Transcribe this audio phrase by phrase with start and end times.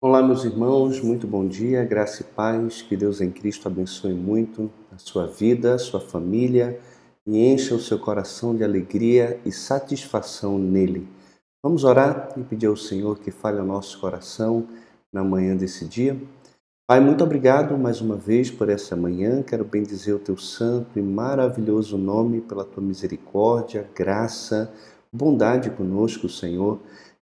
[0.00, 4.70] Olá, meus irmãos, muito bom dia, graça e paz, que Deus em Cristo abençoe muito
[4.92, 6.78] a sua vida, a sua família
[7.26, 11.08] e encha o seu coração de alegria e satisfação nele.
[11.60, 14.68] Vamos orar e pedir ao Senhor que fale ao nosso coração
[15.12, 16.16] na manhã desse dia.
[16.86, 19.42] Pai, muito obrigado mais uma vez por essa manhã.
[19.42, 24.72] Quero bendizer o teu santo e maravilhoso nome pela tua misericórdia, graça,
[25.12, 26.78] bondade conosco, Senhor.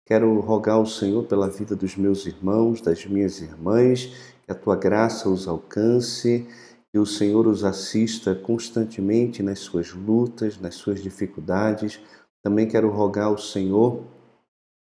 [0.06, 4.06] Quero rogar ao Senhor pela vida dos meus irmãos, das minhas irmãs,
[4.44, 6.46] que a tua graça os alcance,
[6.92, 11.98] que o Senhor os assista constantemente nas suas lutas, nas suas dificuldades.
[12.42, 14.04] Também quero rogar ao Senhor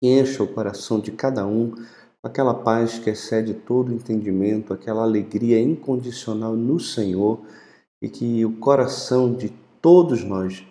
[0.01, 5.03] que encha o coração de cada um com aquela paz que excede todo entendimento, aquela
[5.03, 7.41] alegria incondicional no Senhor
[8.01, 9.49] e que o coração de
[9.81, 10.65] todos nós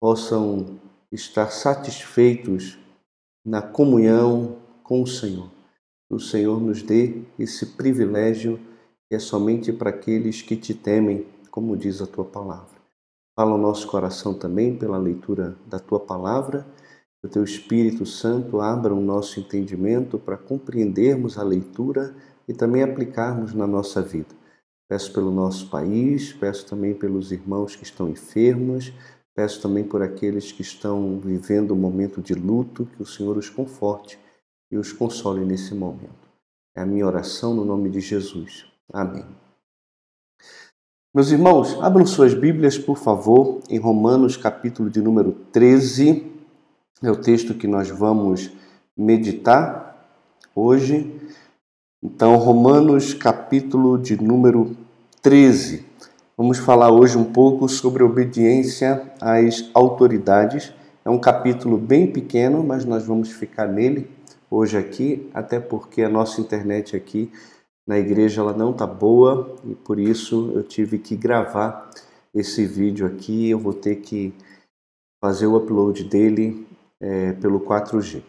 [0.00, 2.78] possam estar satisfeitos
[3.44, 5.48] na comunhão com o Senhor.
[6.08, 8.60] Que o Senhor nos dê esse privilégio
[9.08, 12.80] que é somente para aqueles que te temem, como diz a tua palavra.
[13.34, 16.66] Fala o nosso coração também pela leitura da tua palavra.
[17.20, 22.14] Que o teu Espírito Santo abra o nosso entendimento para compreendermos a leitura
[22.48, 24.34] e também aplicarmos na nossa vida.
[24.88, 28.92] Peço pelo nosso país, peço também pelos irmãos que estão enfermos,
[29.34, 33.48] Peço também por aqueles que estão vivendo um momento de luto, que o Senhor os
[33.48, 34.18] conforte
[34.70, 36.28] e os console nesse momento.
[36.76, 38.66] É a minha oração no nome de Jesus.
[38.92, 39.24] Amém.
[41.14, 46.26] Meus irmãos, abram suas Bíblias, por favor, em Romanos, capítulo de número 13.
[47.02, 48.50] É o texto que nós vamos
[48.96, 50.08] meditar
[50.54, 51.20] hoje.
[52.02, 54.74] Então, Romanos, capítulo de número
[55.20, 55.84] 13.
[56.42, 60.72] Vamos falar hoje um pouco sobre obediência às autoridades.
[61.04, 64.10] É um capítulo bem pequeno, mas nós vamos ficar nele
[64.50, 67.30] hoje aqui, até porque a nossa internet aqui
[67.86, 71.88] na igreja ela não tá boa e por isso eu tive que gravar
[72.34, 73.48] esse vídeo aqui.
[73.48, 74.34] Eu vou ter que
[75.22, 76.66] fazer o upload dele
[77.00, 78.20] é, pelo 4G.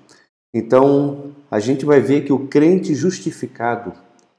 [0.53, 3.91] Então a gente vai ver que o crente justificado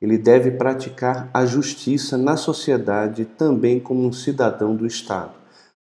[0.05, 5.33] ele deve praticar a justiça na sociedade também como um cidadão do Estado.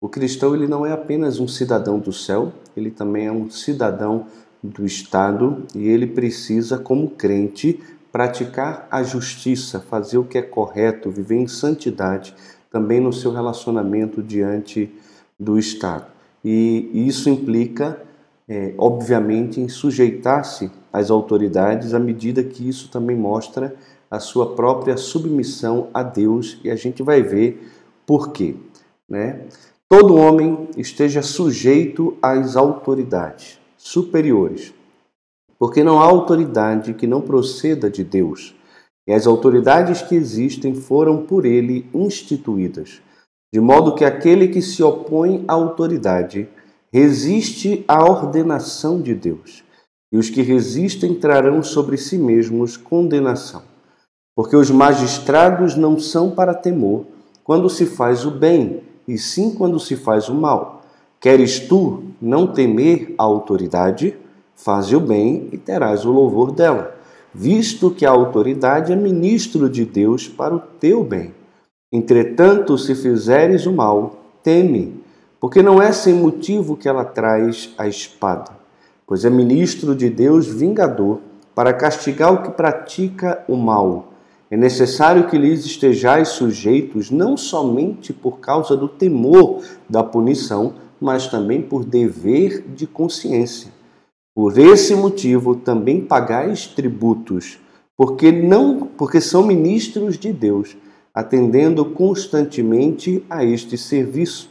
[0.00, 4.26] O cristão ele não é apenas um cidadão do céu, ele também é um cidadão
[4.62, 7.82] do Estado e ele precisa, como crente,
[8.12, 12.36] praticar a justiça, fazer o que é correto, viver em santidade
[12.70, 14.94] também no seu relacionamento diante
[15.38, 16.06] do Estado.
[16.44, 18.00] E isso implica,
[18.48, 23.74] é, obviamente, em sujeitar-se às autoridades à medida que isso também mostra
[24.10, 27.70] a sua própria submissão a Deus e a gente vai ver
[28.06, 28.54] por quê.
[29.09, 29.47] Né?
[29.88, 34.72] Todo homem esteja sujeito às autoridades superiores,
[35.59, 38.54] porque não há autoridade que não proceda de Deus,
[39.06, 43.03] e as autoridades que existem foram por ele instituídas,
[43.53, 46.48] de modo que aquele que se opõe à autoridade
[46.92, 49.62] resiste à ordenação de Deus,
[50.12, 53.73] e os que resistem trarão sobre si mesmos condenação.
[54.34, 57.05] Porque os magistrados não são para temor
[57.45, 60.83] quando se faz o bem, e sim quando se faz o mal.
[61.21, 64.17] Queres tu não temer a autoridade?
[64.56, 66.95] Faze o bem e terás o louvor dela,
[67.33, 71.34] visto que a autoridade é ministro de Deus para o teu bem.
[71.93, 75.03] Entretanto, se fizeres o mal, teme,
[75.41, 78.53] porque não é sem motivo que ela traz a espada,
[79.06, 81.21] pois é ministro de Deus vingador
[81.55, 84.13] para castigar o que pratica o mal
[84.54, 91.26] é necessário que lhes estejais sujeitos não somente por causa do temor da punição, mas
[91.26, 93.72] também por dever de consciência.
[94.32, 97.59] Por esse motivo também pagais tributos,
[97.97, 100.76] porque não, porque são ministros de Deus,
[101.12, 104.48] atendendo constantemente a este serviço.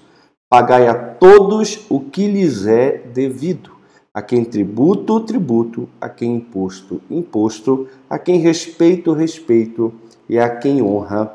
[0.50, 3.73] Pagai a todos o que lhes é devido
[4.14, 9.92] a quem tributo, tributo, a quem imposto, imposto, a quem respeito, respeito,
[10.30, 11.34] e a quem honra,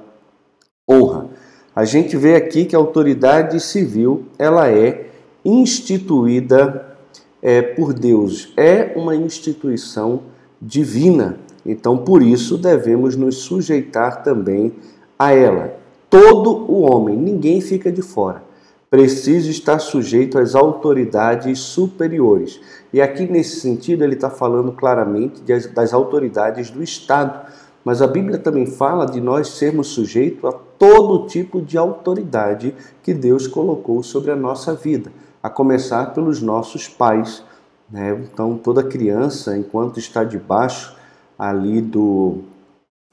[0.88, 1.28] honra.
[1.74, 5.10] A gente vê aqui que a autoridade civil ela é
[5.44, 6.96] instituída
[7.42, 10.22] é, por Deus, é uma instituição
[10.62, 11.38] divina.
[11.66, 14.72] Então, por isso, devemos nos sujeitar também
[15.18, 15.76] a ela.
[16.08, 18.47] Todo o homem, ninguém fica de fora
[18.90, 22.60] precisa estar sujeito às autoridades superiores.
[22.92, 25.42] E aqui, nesse sentido, ele está falando claramente
[25.74, 27.46] das autoridades do Estado.
[27.84, 33.12] Mas a Bíblia também fala de nós sermos sujeitos a todo tipo de autoridade que
[33.14, 35.12] Deus colocou sobre a nossa vida,
[35.42, 37.42] a começar pelos nossos pais.
[37.90, 38.26] Né?
[38.32, 40.96] Então, toda criança, enquanto está debaixo
[41.38, 42.38] ali do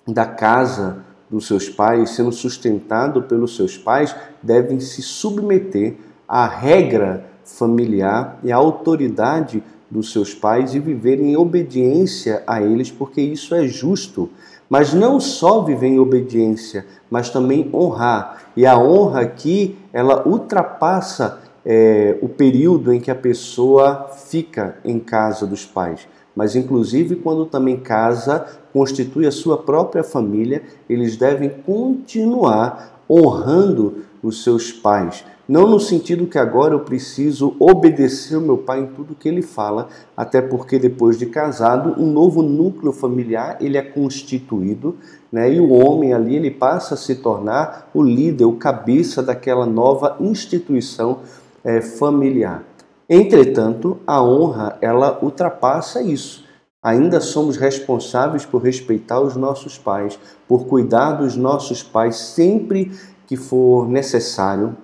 [0.07, 5.95] da casa dos seus pais, sendo sustentado pelos seus pais, devem se submeter
[6.27, 12.91] à regra familiar e à autoridade dos seus pais e viver em obediência a eles,
[12.91, 14.29] porque isso é justo.
[14.69, 18.45] Mas não só viver em obediência, mas também honrar.
[18.57, 24.99] E a honra aqui, ela ultrapassa é, o período em que a pessoa fica em
[24.99, 26.07] casa dos pais.
[26.35, 34.43] Mas, inclusive, quando também casa, constitui a sua própria família, eles devem continuar honrando os
[34.43, 35.23] seus pais.
[35.47, 39.43] Não no sentido que agora eu preciso obedecer o meu pai em tudo que ele
[39.43, 44.95] fala, até porque depois de casado, um novo núcleo familiar ele é constituído,
[45.31, 45.53] né?
[45.53, 50.17] E o homem ali ele passa a se tornar o líder, o cabeça daquela nova
[50.19, 51.19] instituição
[51.63, 52.63] é, familiar.
[53.09, 56.43] Entretanto, a honra ela ultrapassa isso.
[56.83, 62.91] Ainda somos responsáveis por respeitar os nossos pais, por cuidar dos nossos pais sempre
[63.25, 64.75] que for necessário,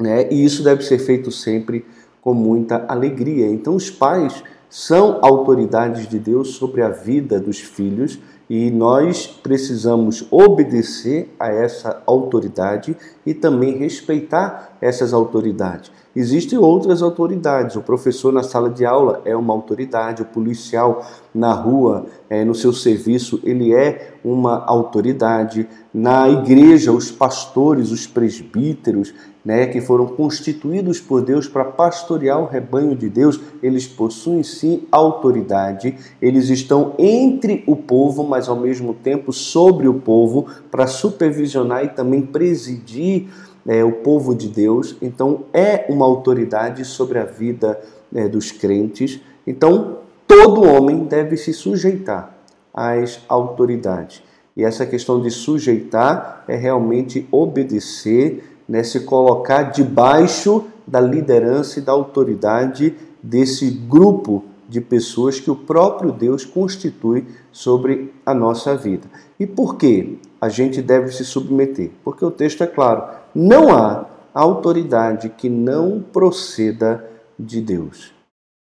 [0.00, 0.30] né?
[0.30, 1.84] E isso deve ser feito sempre
[2.20, 3.46] com muita alegria.
[3.46, 8.18] Então, os pais são autoridades de Deus sobre a vida dos filhos
[8.48, 12.96] e nós precisamos obedecer a essa autoridade
[13.26, 15.90] e também respeitar essas autoridades.
[16.16, 17.76] Existem outras autoridades.
[17.76, 22.54] O professor na sala de aula é uma autoridade, o policial na rua, é, no
[22.54, 25.68] seu serviço, ele é uma autoridade.
[25.92, 29.14] Na igreja, os pastores, os presbíteros,
[29.48, 34.82] né, que foram constituídos por Deus para pastorear o rebanho de Deus, eles possuem sim
[34.92, 35.96] autoridade.
[36.20, 41.88] Eles estão entre o povo, mas ao mesmo tempo sobre o povo, para supervisionar e
[41.88, 43.28] também presidir
[43.66, 47.80] é, o povo de Deus, então é uma autoridade sobre a vida
[48.14, 49.18] é, dos crentes.
[49.46, 52.36] Então, todo homem deve se sujeitar
[52.74, 54.22] às autoridades.
[54.58, 61.82] E essa questão de sujeitar é realmente obedecer, né, se colocar debaixo da liderança e
[61.82, 69.08] da autoridade desse grupo de pessoas que o próprio Deus constitui sobre a nossa vida.
[69.40, 71.90] E por que a gente deve se submeter?
[72.04, 73.04] Porque o texto é claro:
[73.34, 77.04] não há autoridade que não proceda
[77.38, 78.12] de Deus.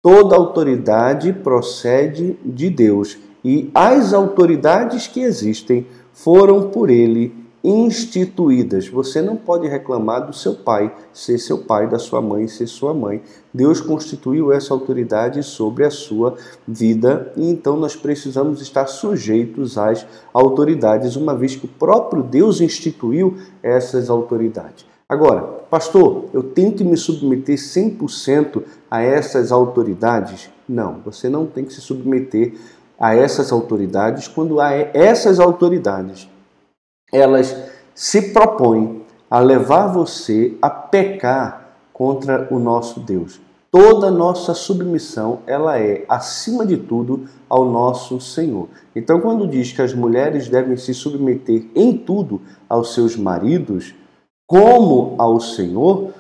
[0.03, 7.35] Toda autoridade procede de Deus e as autoridades que existem foram por ele
[7.69, 8.87] instituídas.
[8.87, 12.95] Você não pode reclamar do seu pai ser seu pai, da sua mãe ser sua
[12.95, 13.21] mãe.
[13.53, 16.37] Deus constituiu essa autoridade sobre a sua
[16.67, 22.61] vida e então nós precisamos estar sujeitos às autoridades, uma vez que o próprio Deus
[22.61, 24.87] instituiu essas autoridades.
[25.09, 30.51] Agora, pastor, eu tenho que me submeter 100% a essas autoridades?
[30.69, 32.55] Não, você não tem que se submeter
[32.99, 36.29] a essas autoridades quando há essas autoridades
[37.13, 37.57] elas
[37.95, 43.41] se propõem a levar você a pecar contra o nosso Deus.
[43.71, 48.69] Toda nossa submissão, ela é, acima de tudo, ao nosso Senhor.
[48.95, 53.95] Então, quando diz que as mulheres devem se submeter em tudo aos seus maridos,
[54.47, 56.13] como ao Senhor,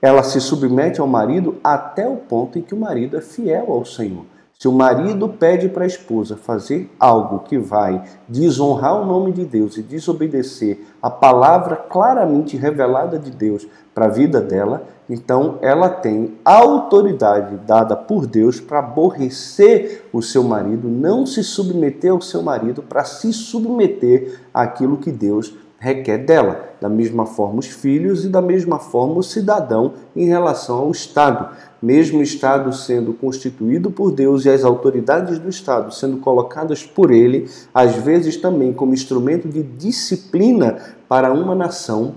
[0.00, 3.84] ela se submete ao marido até o ponto em que o marido é fiel ao
[3.84, 4.24] Senhor.
[4.64, 9.44] Se o marido pede para a esposa fazer algo que vai desonrar o nome de
[9.44, 15.90] Deus e desobedecer a palavra claramente revelada de Deus para a vida dela, então ela
[15.90, 22.40] tem autoridade dada por Deus para aborrecer o seu marido, não se submeter ao seu
[22.42, 25.54] marido, para se submeter àquilo que Deus
[25.84, 26.70] requer dela.
[26.80, 31.54] Da mesma forma, os filhos e da mesma forma, o cidadão em relação ao Estado.
[31.82, 37.10] Mesmo o Estado sendo constituído por Deus e as autoridades do Estado sendo colocadas por
[37.10, 42.14] ele, às vezes também como instrumento de disciplina para uma nação,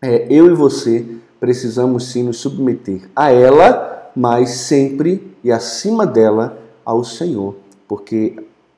[0.00, 1.04] é, eu e você
[1.40, 7.56] precisamos sim nos submeter a ela, mas sempre e acima dela ao Senhor,
[7.88, 8.36] porque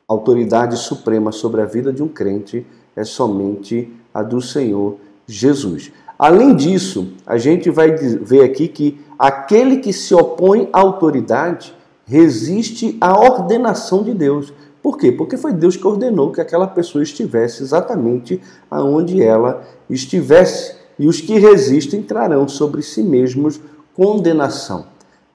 [0.09, 2.65] autoridade suprema sobre a vida de um crente
[2.97, 4.97] é somente a do Senhor
[5.27, 5.93] Jesus.
[6.19, 11.75] Além disso, a gente vai ver aqui que aquele que se opõe à autoridade
[12.07, 14.53] resiste à ordenação de Deus.
[14.83, 15.13] Por quê?
[15.13, 20.75] Porque foi Deus que ordenou que aquela pessoa estivesse exatamente aonde ela estivesse.
[20.99, 23.61] E os que resistem trarão sobre si mesmos
[23.95, 24.87] condenação.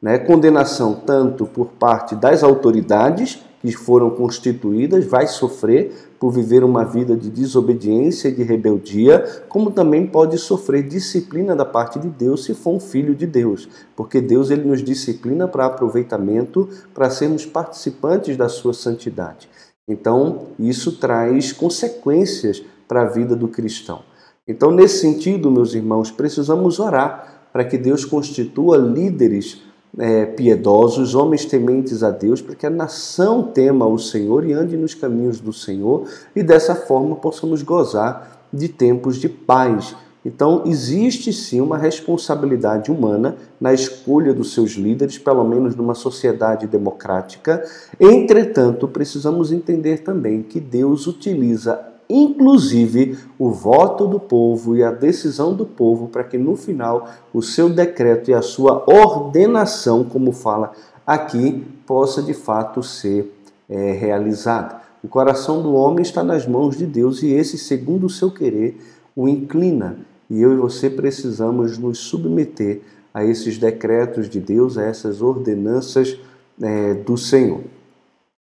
[0.02, 0.18] Né?
[0.18, 7.18] Condenação tanto por parte das autoridades que foram constituídas vai sofrer por viver uma vida
[7.18, 12.54] de desobediência e de rebeldia, como também pode sofrer disciplina da parte de Deus se
[12.54, 18.38] for um filho de Deus, porque Deus ele nos disciplina para aproveitamento, para sermos participantes
[18.38, 19.50] da sua santidade.
[19.88, 24.04] Então, isso traz consequências para a vida do cristão.
[24.48, 29.64] Então, nesse sentido, meus irmãos, precisamos orar para que Deus constitua líderes
[29.98, 34.78] é, piedosos, homens tementes a Deus, para que a nação tema o Senhor e ande
[34.78, 39.96] nos caminhos do Senhor e dessa forma possamos gozar de tempos de paz.
[40.24, 46.68] Então, existe sim uma responsabilidade humana na escolha dos seus líderes, pelo menos numa sociedade
[46.68, 47.64] democrática.
[48.00, 55.54] Entretanto, precisamos entender também que Deus utiliza inclusive o voto do povo e a decisão
[55.54, 60.72] do povo, para que no final o seu decreto e a sua ordenação, como fala
[61.06, 63.34] aqui, possa de fato ser
[63.70, 64.82] é, realizada.
[65.04, 68.78] O coração do homem está nas mãos de Deus e esse, segundo o seu querer,
[69.16, 69.98] o inclina.
[70.30, 72.82] E eu e você precisamos nos submeter
[73.14, 76.18] a esses decretos de Deus, a essas ordenanças
[76.62, 77.62] é, do Senhor.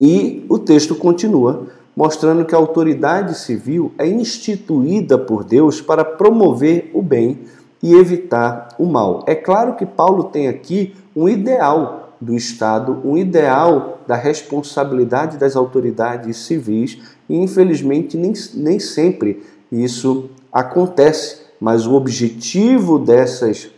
[0.01, 6.91] E o texto continua mostrando que a autoridade civil é instituída por Deus para promover
[6.95, 7.41] o bem
[7.83, 9.25] e evitar o mal.
[9.27, 15.57] É claro que Paulo tem aqui um ideal do Estado, um ideal da responsabilidade das
[15.57, 23.71] autoridades civis, e infelizmente nem, nem sempre isso acontece, mas o objetivo dessas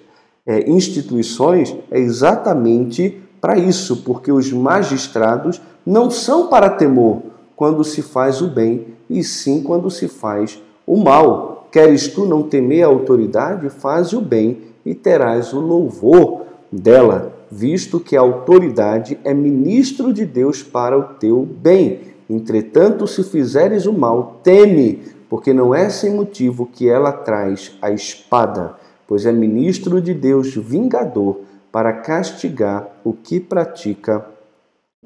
[0.46, 7.22] é, instituições é exatamente para isso, porque os magistrados não são para temor,
[7.56, 11.68] quando se faz o bem, e sim quando se faz o mal.
[11.70, 13.68] Queres tu não temer a autoridade?
[13.68, 20.24] Faze o bem e terás o louvor dela, visto que a autoridade é ministro de
[20.24, 22.00] Deus para o teu bem.
[22.28, 27.90] Entretanto, se fizeres o mal, teme, porque não é sem motivo que ela traz a
[27.90, 28.74] espada,
[29.06, 34.24] pois é ministro de Deus vingador para castigar o que pratica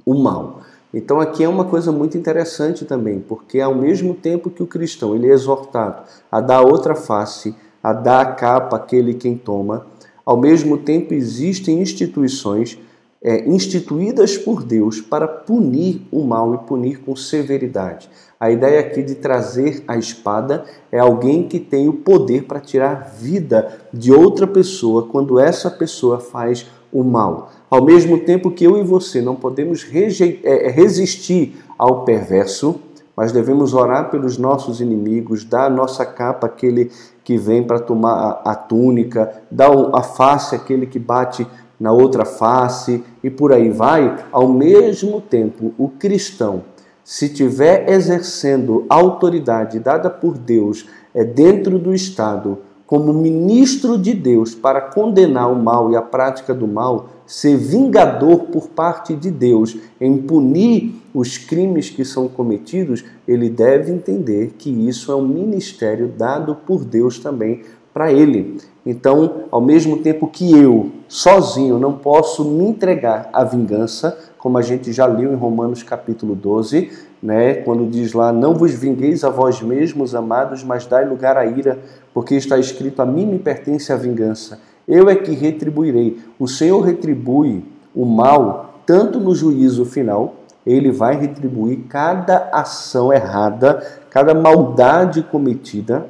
[0.04, 0.60] o mal.
[0.92, 5.14] Então aqui é uma coisa muito interessante também, porque ao mesmo tempo que o cristão
[5.14, 9.86] ele é exortado a dar outra face, a dar a capa àquele quem toma,
[10.24, 12.78] ao mesmo tempo existem instituições
[13.22, 18.08] é, instituídas por Deus para punir o mal e punir com severidade.
[18.38, 23.12] A ideia aqui de trazer a espada é alguém que tem o poder para tirar
[23.18, 27.50] vida de outra pessoa quando essa pessoa faz o mal.
[27.70, 32.80] Ao mesmo tempo que eu e você não podemos é, resistir ao perverso,
[33.16, 36.90] mas devemos orar pelos nossos inimigos, dar a nossa capa àquele
[37.24, 41.46] que vem para tomar a túnica, dar a face àquele que bate
[41.78, 44.24] na outra face e por aí vai.
[44.32, 46.62] Ao mesmo tempo, o cristão,
[47.04, 54.14] se tiver exercendo a autoridade dada por Deus é dentro do Estado, como ministro de
[54.14, 59.30] Deus para condenar o mal e a prática do mal, ser vingador por parte de
[59.30, 65.28] Deus em punir os crimes que são cometidos, ele deve entender que isso é um
[65.28, 67.60] ministério dado por Deus também
[67.92, 68.56] para ele.
[68.86, 74.62] Então, ao mesmo tempo que eu, sozinho, não posso me entregar à vingança, como a
[74.62, 76.90] gente já leu em Romanos capítulo 12,
[77.22, 81.44] né, quando diz lá: Não vos vingueis a vós mesmos, amados, mas dai lugar à
[81.44, 81.78] ira,
[82.18, 84.58] porque está escrito: A mim me pertence a vingança.
[84.88, 86.18] Eu é que retribuirei.
[86.36, 90.34] O Senhor retribui o mal, tanto no juízo final,
[90.66, 96.08] ele vai retribuir cada ação errada, cada maldade cometida,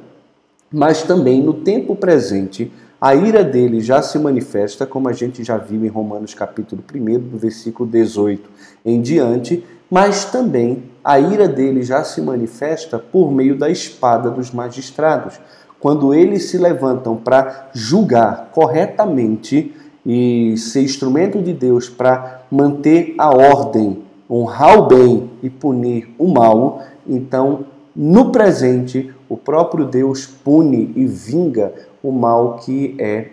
[0.71, 5.57] mas também no tempo presente, a ira dele já se manifesta, como a gente já
[5.57, 8.49] viu em Romanos capítulo 1, do versículo 18
[8.83, 14.49] em diante, mas também a ira dele já se manifesta por meio da espada dos
[14.49, 15.39] magistrados.
[15.79, 19.73] Quando eles se levantam para julgar corretamente
[20.05, 26.27] e ser instrumento de Deus para manter a ordem, honrar o bem e punir o
[26.27, 33.29] mal, então no presente o próprio Deus pune e vinga o mal que é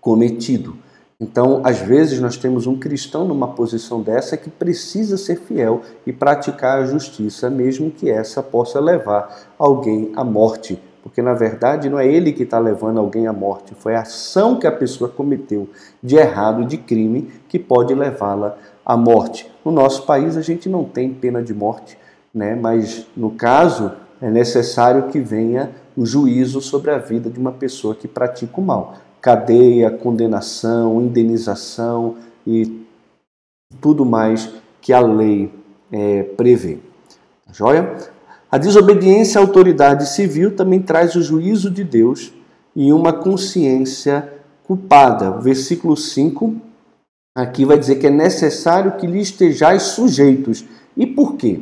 [0.00, 0.76] cometido.
[1.20, 6.12] Então, às vezes, nós temos um cristão numa posição dessa que precisa ser fiel e
[6.14, 10.80] praticar a justiça, mesmo que essa possa levar alguém à morte.
[11.02, 14.58] Porque, na verdade, não é ele que está levando alguém à morte, foi a ação
[14.58, 15.68] que a pessoa cometeu
[16.02, 19.50] de errado, de crime, que pode levá-la à morte.
[19.64, 21.96] No nosso país, a gente não tem pena de morte,
[22.34, 22.54] né?
[22.54, 27.94] mas, no caso, é necessário que venha o juízo sobre a vida de uma pessoa
[27.94, 32.16] que pratica o mal cadeia, condenação, indenização
[32.46, 32.86] e
[33.80, 35.52] tudo mais que a lei
[35.92, 36.78] é, prevê.
[37.46, 37.96] Tá joia?
[38.50, 42.32] A desobediência à autoridade civil também traz o juízo de Deus
[42.74, 44.28] e uma consciência
[44.64, 45.38] culpada.
[45.38, 46.56] Versículo 5,
[47.36, 50.64] aqui vai dizer que é necessário que lhe estejais sujeitos.
[50.96, 51.60] E por quê?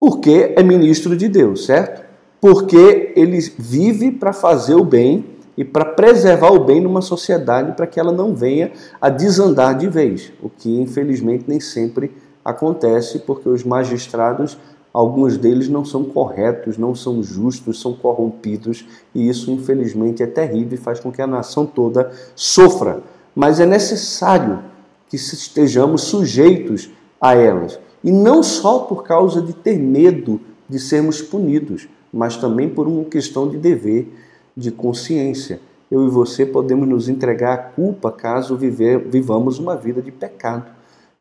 [0.00, 2.04] Porque é ministro de Deus, certo?
[2.40, 5.26] Porque ele vive para fazer o bem
[5.58, 9.88] e para preservar o bem numa sociedade para que ela não venha a desandar de
[9.88, 12.12] vez, o que infelizmente nem sempre
[12.44, 14.58] acontece, porque os magistrados,
[14.96, 20.72] alguns deles não são corretos, não são justos, são corrompidos, e isso infelizmente é terrível
[20.72, 23.02] e faz com que a nação toda sofra.
[23.34, 24.60] Mas é necessário
[25.06, 26.88] que estejamos sujeitos
[27.20, 32.66] a elas, e não só por causa de ter medo de sermos punidos, mas também
[32.66, 34.10] por uma questão de dever
[34.56, 35.60] de consciência.
[35.90, 40.75] Eu e você podemos nos entregar à culpa caso viver, vivamos uma vida de pecado.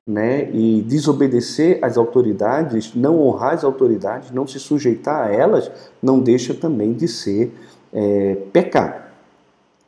[0.08, 0.52] Né?
[0.54, 5.72] E desobedecer às autoridades, não honrar as autoridades, não se sujeitar a elas,
[6.02, 7.52] não deixa também de ser
[7.92, 9.04] é, pecado.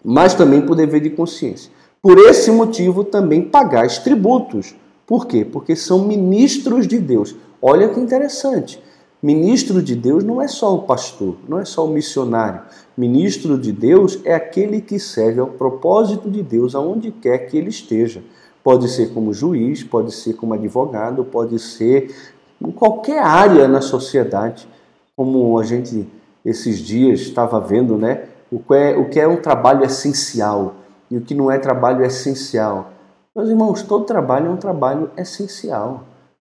[0.03, 1.71] Mas também por dever de consciência.
[2.01, 4.75] Por esse motivo, também pagais tributos.
[5.05, 5.45] Por quê?
[5.45, 7.35] Porque são ministros de Deus.
[7.61, 8.81] Olha que interessante.
[9.21, 12.61] Ministro de Deus não é só o pastor, não é só o missionário.
[12.95, 17.69] Ministro de Deus é aquele que serve ao propósito de Deus aonde quer que ele
[17.69, 18.23] esteja.
[18.67, 22.13] Pode ser como juiz, pode ser como advogado, pode ser
[22.61, 24.67] em qualquer área na sociedade,
[25.15, 26.05] como a gente
[26.43, 28.25] esses dias estava vendo, né?
[28.51, 30.75] O que é, o que é um trabalho essencial
[31.09, 32.91] e o que não é trabalho essencial.
[33.33, 36.03] Meus irmãos, todo trabalho é um trabalho essencial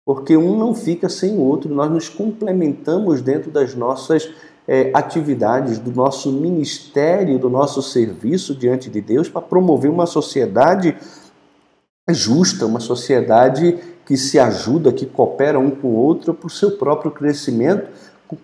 [0.02, 4.26] porque um não fica sem o outro, nós nos complementamos dentro das nossas
[4.66, 10.96] é, atividades, do nosso ministério, do nosso serviço diante de Deus para promover uma sociedade
[12.12, 16.72] justa, uma sociedade que se ajuda, que coopera um com o outro para o seu
[16.72, 17.88] próprio crescimento,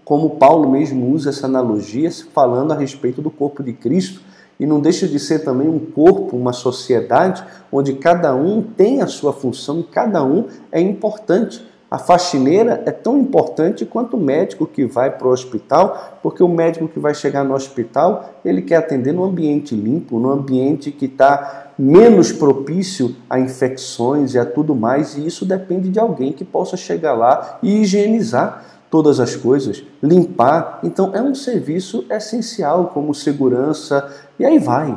[0.04, 4.20] como Paulo mesmo usa essa analogia, falando a respeito do corpo de Cristo
[4.58, 9.06] e não deixa de ser também um corpo, uma sociedade onde cada um tem a
[9.06, 11.64] sua função e cada um é importante.
[11.92, 16.48] A faxineira é tão importante quanto o médico que vai para o hospital, porque o
[16.48, 21.04] médico que vai chegar no hospital, ele quer atender num ambiente limpo, num ambiente que
[21.04, 26.46] está menos propício a infecções e a tudo mais, e isso depende de alguém que
[26.46, 30.78] possa chegar lá e higienizar todas as coisas, limpar.
[30.82, 34.96] Então é um serviço essencial como segurança e aí vai,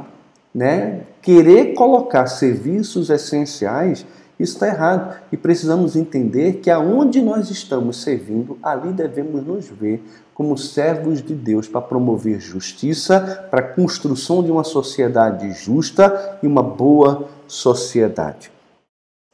[0.53, 1.01] né?
[1.21, 4.05] Querer colocar serviços essenciais
[4.39, 10.03] isso está errado e precisamos entender que aonde nós estamos servindo, ali devemos nos ver
[10.33, 16.47] como servos de Deus para promover justiça, para a construção de uma sociedade justa e
[16.47, 18.51] uma boa sociedade.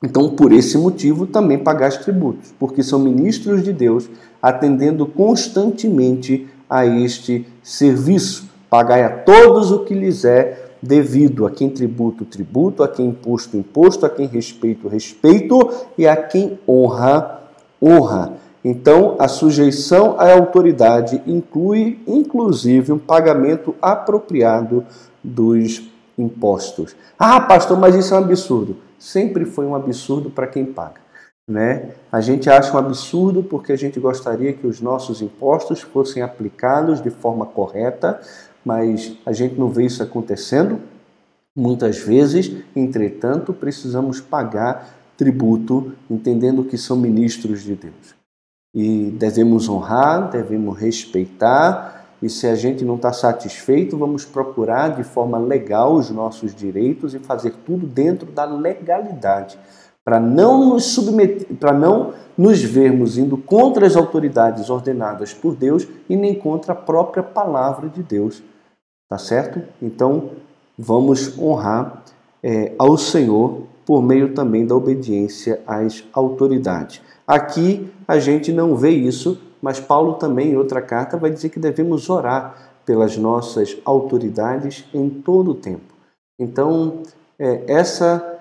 [0.04, 4.10] Então, por esse motivo, também pagar os tributos, porque são ministros de Deus
[4.42, 8.50] atendendo constantemente a este serviço.
[8.70, 13.56] Pagai a todos o que lhes é devido, a quem tributo, tributo, a quem imposto,
[13.56, 17.42] imposto, a quem respeito, respeito e a quem honra,
[17.82, 18.34] honra.
[18.64, 24.86] Então, a sujeição à autoridade inclui, inclusive, um pagamento apropriado
[25.24, 26.96] dos impostos.
[27.18, 28.78] Ah, pastor, mas isso é um absurdo.
[29.00, 31.02] Sempre foi um absurdo para quem paga.
[31.48, 31.90] Né?
[32.12, 37.02] A gente acha um absurdo porque a gente gostaria que os nossos impostos fossem aplicados
[37.02, 38.22] de forma correta,
[38.64, 40.80] mas a gente não vê isso acontecendo.
[41.56, 48.16] Muitas vezes, entretanto, precisamos pagar tributo, entendendo que são ministros de Deus.
[48.74, 55.04] E devemos honrar, devemos respeitar, e se a gente não está satisfeito, vamos procurar de
[55.04, 59.58] forma legal os nossos direitos e fazer tudo dentro da legalidade
[60.04, 65.88] para não nos submeter, para não nos vermos indo contra as autoridades ordenadas por Deus
[66.10, 68.42] e nem contra a própria palavra de Deus.
[69.08, 69.62] Tá certo?
[69.82, 70.32] Então,
[70.78, 72.04] vamos honrar
[72.42, 77.02] é, ao Senhor por meio também da obediência às autoridades.
[77.28, 81.60] Aqui a gente não vê isso, mas Paulo também, em outra carta, vai dizer que
[81.60, 85.94] devemos orar pelas nossas autoridades em todo o tempo.
[86.40, 87.04] Então,
[87.38, 88.40] é, essa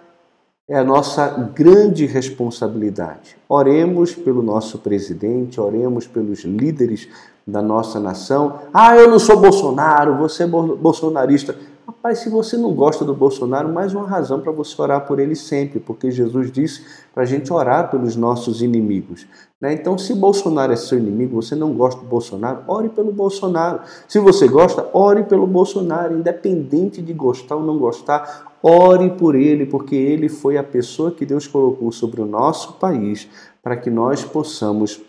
[0.70, 3.36] é a nossa grande responsabilidade.
[3.48, 7.08] Oremos pelo nosso presidente, oremos pelos líderes
[7.44, 8.60] da nossa nação.
[8.72, 11.56] Ah, eu não sou Bolsonaro, você é bolsonarista.
[11.90, 15.34] Rapaz, se você não gosta do Bolsonaro, mais uma razão para você orar por ele
[15.34, 19.26] sempre, porque Jesus disse para a gente orar pelos nossos inimigos.
[19.60, 19.72] Né?
[19.72, 23.80] Então, se Bolsonaro é seu inimigo, você não gosta do Bolsonaro, ore pelo Bolsonaro.
[24.06, 29.64] Se você gosta, ore pelo Bolsonaro, independente de gostar ou não gostar, Ore por ele,
[29.64, 33.26] porque ele foi a pessoa que Deus colocou sobre o nosso país
[33.62, 35.00] para que nós possamos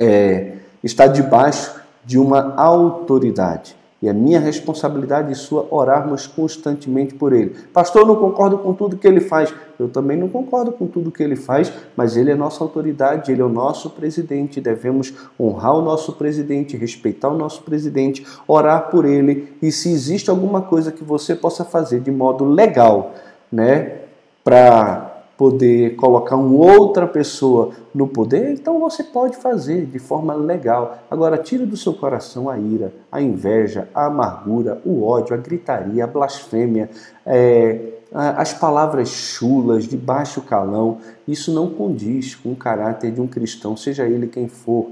[0.00, 3.76] é, estar debaixo de uma autoridade.
[4.02, 7.56] E é minha responsabilidade e sua orarmos constantemente por ele.
[7.72, 9.54] Pastor, eu não concordo com tudo que ele faz.
[9.78, 13.40] Eu também não concordo com tudo que ele faz, mas ele é nossa autoridade, ele
[13.40, 14.60] é o nosso presidente.
[14.60, 19.56] Devemos honrar o nosso presidente, respeitar o nosso presidente, orar por ele.
[19.62, 23.14] E se existe alguma coisa que você possa fazer de modo legal,
[23.50, 24.00] né,
[24.44, 25.05] para
[25.36, 30.98] poder colocar uma outra pessoa no poder, então você pode fazer de forma legal.
[31.10, 36.04] Agora, tire do seu coração a ira, a inveja, a amargura, o ódio, a gritaria,
[36.04, 36.88] a blasfêmia,
[37.24, 40.98] é, as palavras chulas, de baixo calão.
[41.28, 44.90] Isso não condiz com o caráter de um cristão, seja ele quem for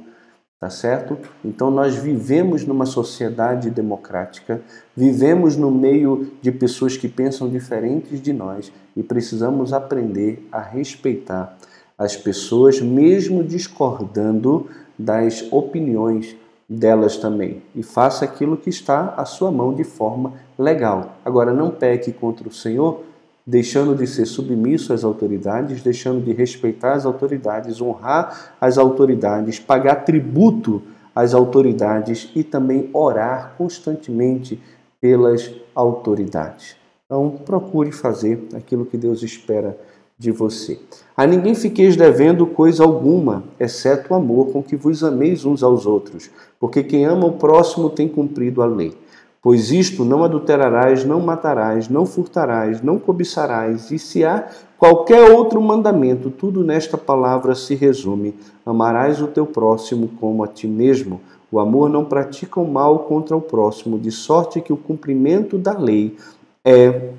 [0.64, 1.18] tá certo?
[1.44, 4.62] Então nós vivemos numa sociedade democrática,
[4.96, 11.55] vivemos no meio de pessoas que pensam diferentes de nós e precisamos aprender a respeitar
[11.98, 14.66] as pessoas, mesmo discordando
[14.98, 16.35] das opiniões
[16.66, 17.61] delas também.
[17.77, 21.18] E faça aquilo que está à sua mão de forma legal.
[21.22, 23.03] Agora, não peque contra o Senhor
[23.46, 30.04] deixando de ser submisso às autoridades, deixando de respeitar as autoridades, honrar as autoridades, pagar
[30.04, 30.83] tributo
[31.14, 34.61] às autoridades e também orar constantemente
[35.00, 36.76] pelas autoridades.
[37.04, 39.78] Então, procure fazer aquilo que Deus espera
[40.18, 40.78] de você.
[41.16, 45.87] A ninguém fiqueis devendo coisa alguma, exceto o amor com que vos ameis uns aos
[45.87, 48.96] outros, porque quem ama o próximo tem cumprido a lei.
[49.44, 55.61] Pois isto não adulterarás, não matarás, não furtarás, não cobiçarás, e se há qualquer outro
[55.61, 61.20] mandamento, tudo nesta palavra se resume: amarás o teu próximo como a ti mesmo.
[61.52, 65.78] O amor não pratica o mal contra o próximo, de sorte que o cumprimento da
[65.78, 66.16] lei
[66.64, 67.11] é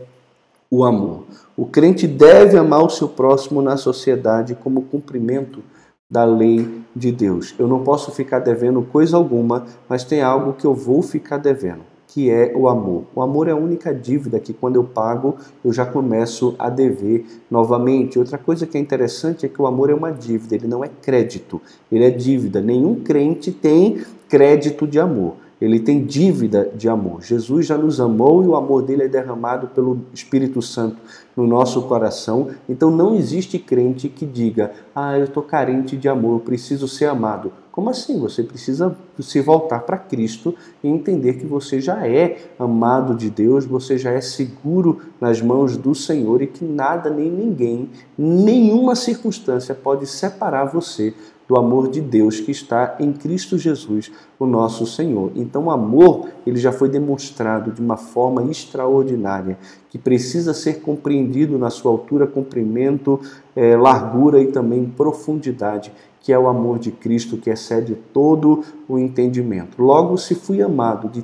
[0.71, 1.25] o amor.
[1.55, 5.61] O crente deve amar o seu próximo na sociedade como cumprimento
[6.09, 7.53] da lei de Deus.
[7.59, 11.93] Eu não posso ficar devendo coisa alguma, mas tem algo que eu vou ficar devendo
[12.15, 13.03] que é o amor.
[13.13, 17.25] O amor é a única dívida que quando eu pago, eu já começo a dever
[17.51, 18.17] novamente.
[18.17, 20.87] Outra coisa que é interessante é que o amor é uma dívida, ele não é
[21.01, 22.61] crédito, ele é dívida.
[22.61, 25.35] Nenhum crente tem crédito de amor.
[25.59, 27.21] Ele tem dívida de amor.
[27.21, 30.97] Jesus já nos amou e o amor dele é derramado pelo Espírito Santo
[31.35, 32.49] no nosso coração.
[32.67, 37.05] Então não existe crente que diga: "Ah, eu estou carente de amor, eu preciso ser
[37.05, 37.53] amado".
[37.71, 38.17] Como assim?
[38.19, 43.65] Você precisa se voltar para Cristo e entender que você já é amado de Deus,
[43.65, 49.75] você já é seguro nas mãos do Senhor e que nada nem ninguém, nenhuma circunstância
[49.75, 51.13] pode separar você
[51.47, 55.31] do amor de Deus que está em Cristo Jesus, o nosso Senhor.
[55.35, 59.57] Então, o amor, ele já foi demonstrado de uma forma extraordinária,
[59.89, 63.19] que precisa ser compreendido na sua altura, comprimento,
[63.55, 68.97] eh, largura e também profundidade, que é o amor de Cristo que excede todo o
[68.97, 69.81] entendimento.
[69.81, 71.23] Logo, se fui amado de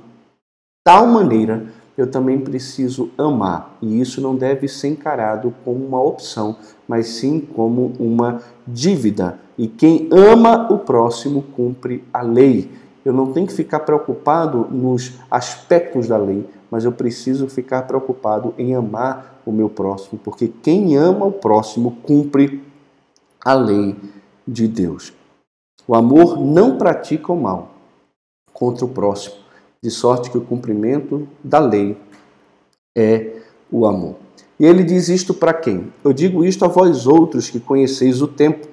[0.84, 1.65] tal maneira,
[1.97, 3.77] eu também preciso amar.
[3.81, 6.55] E isso não deve ser encarado como uma opção,
[6.88, 9.39] mas sim como uma dívida.
[9.62, 12.71] E quem ama o próximo cumpre a lei.
[13.06, 18.56] Eu não tenho que ficar preocupado nos aspectos da lei, mas eu preciso ficar preocupado
[18.58, 22.63] em amar o meu próximo, porque quem ama o próximo cumpre
[23.45, 23.95] a lei
[24.47, 25.13] de Deus.
[25.88, 27.69] O amor não pratica o mal
[28.52, 29.36] contra o próximo,
[29.80, 31.95] de sorte que o cumprimento da lei
[32.97, 33.36] é
[33.71, 34.15] o amor.
[34.60, 35.93] E ele diz isto para quem?
[36.04, 38.70] Eu digo isto a vós outros que conheceis o tempo.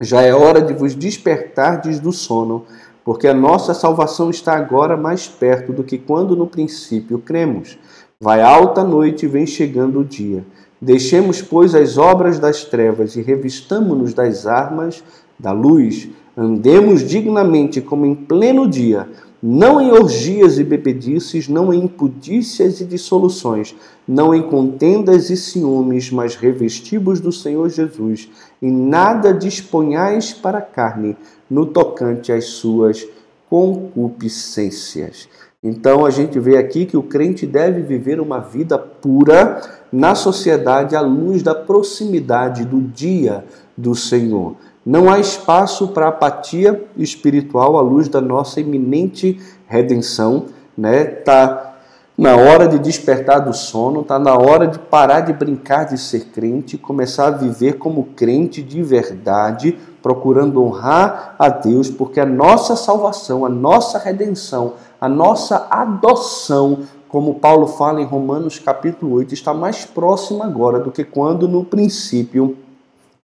[0.00, 2.64] Já é hora de vos despertardes do sono,
[3.04, 7.78] porque a nossa salvação está agora mais perto do que quando no princípio cremos.
[8.18, 10.42] Vai alta noite e vem chegando o dia.
[10.80, 15.04] Deixemos, pois, as obras das trevas e revistamo-nos das armas
[15.38, 16.08] da luz.
[16.34, 19.06] Andemos dignamente como em pleno dia,
[19.42, 23.74] não em orgias e bebedices, não em impudícias e dissoluções,
[24.06, 28.28] não em contendas e ciúmes, mas revestivos do Senhor Jesus,
[28.60, 31.16] e nada disponhais para a carne
[31.48, 33.06] no tocante às suas
[33.48, 35.28] concupiscências.
[35.62, 39.60] Então a gente vê aqui que o crente deve viver uma vida pura
[39.92, 43.44] na sociedade à luz da proximidade do dia
[43.76, 44.56] do Senhor.
[44.84, 51.04] Não há espaço para apatia espiritual à luz da nossa iminente redenção, né?
[51.04, 51.70] Tá
[52.16, 56.26] na hora de despertar do sono, tá na hora de parar de brincar de ser
[56.26, 62.76] crente, começar a viver como crente de verdade, procurando honrar a Deus, porque a nossa
[62.76, 69.54] salvação, a nossa redenção, a nossa adoção, como Paulo fala em Romanos capítulo 8, está
[69.54, 72.54] mais próxima agora do que quando no princípio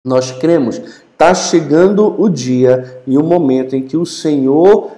[0.04, 1.03] nós cremos.
[1.14, 4.90] Está chegando o dia e o momento em que o Senhor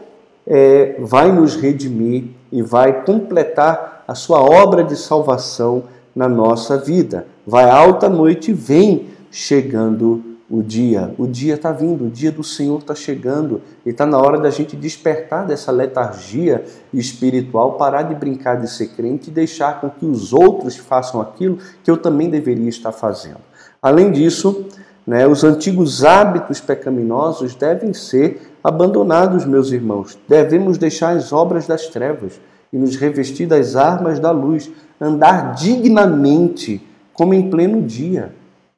[0.46, 7.26] é, vai nos redimir e vai completar a sua obra de salvação na nossa vida.
[7.46, 11.14] Vai alta noite e vem chegando o dia.
[11.18, 14.48] O dia está vindo, o dia do Senhor está chegando e está na hora da
[14.48, 20.06] gente despertar dessa letargia espiritual, parar de brincar de ser crente e deixar com que
[20.06, 23.40] os outros façam aquilo que eu também deveria estar fazendo.
[23.82, 24.66] Além disso,
[25.06, 30.18] né, os antigos hábitos pecaminosos devem ser abandonados, meus irmãos.
[30.28, 32.40] Devemos deixar as obras das trevas
[32.72, 34.68] e nos revestir das armas da luz,
[35.00, 38.34] andar dignamente, como em pleno dia.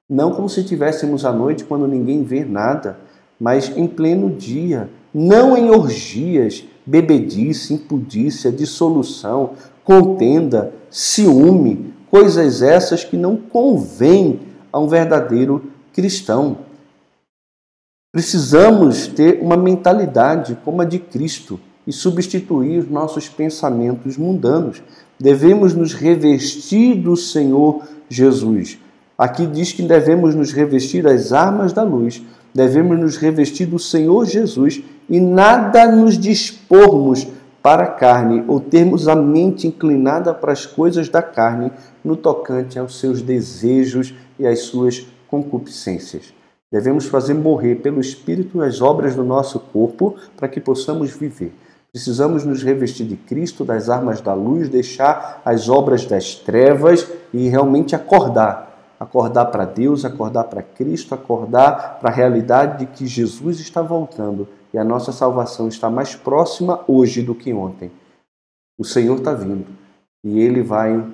[0.08, 2.98] Não como se estivéssemos à noite quando ninguém vê nada,
[3.40, 13.16] mas em pleno dia, não em orgias, bebedice, impudícia, dissolução, contenda, ciúme, coisas essas que
[13.16, 15.62] não convêm a um verdadeiro
[15.98, 16.58] cristão.
[18.12, 24.80] Precisamos ter uma mentalidade como a de Cristo e substituir os nossos pensamentos mundanos.
[25.18, 28.78] Devemos nos revestir do Senhor Jesus
[29.18, 32.22] Aqui diz que devemos nos revestir das armas da luz,
[32.54, 34.80] devemos nos revestir do Senhor Jesus
[35.10, 37.26] e nada nos dispormos
[37.60, 41.72] para a carne ou termos a mente inclinada para as coisas da carne
[42.04, 46.34] no tocante aos seus desejos e às suas concupiscências.
[46.70, 51.54] Devemos fazer morrer pelo Espírito as obras do nosso corpo para que possamos viver.
[51.92, 57.48] Precisamos nos revestir de Cristo, das armas da luz, deixar as obras das trevas e
[57.48, 63.60] realmente acordar acordar para Deus, acordar para Cristo, acordar para a realidade de que Jesus
[63.60, 67.90] está voltando e a nossa salvação está mais próxima hoje do que ontem.
[68.78, 69.66] O Senhor está vindo
[70.24, 71.04] e Ele vai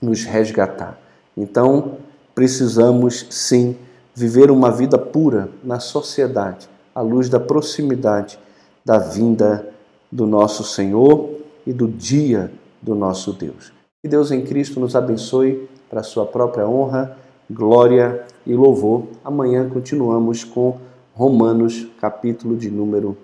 [0.00, 0.98] nos resgatar.
[1.36, 1.98] Então,
[2.40, 3.76] precisamos sim
[4.14, 8.38] viver uma vida pura na sociedade, à luz da proximidade
[8.82, 9.68] da vinda
[10.10, 11.34] do nosso Senhor
[11.66, 12.50] e do dia
[12.80, 13.74] do nosso Deus.
[14.02, 17.14] Que Deus em Cristo nos abençoe para sua própria honra,
[17.50, 19.04] glória e louvor.
[19.22, 20.78] Amanhã continuamos com
[21.12, 23.18] Romanos, capítulo de número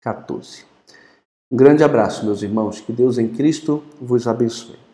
[0.00, 0.64] 14.
[1.52, 2.80] Um grande abraço, meus irmãos.
[2.80, 4.89] Que Deus em Cristo vos abençoe.